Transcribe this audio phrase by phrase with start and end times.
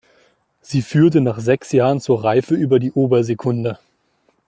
[0.61, 3.77] Sie führte nach sechs Jahren zur Reife über die Obersekunda.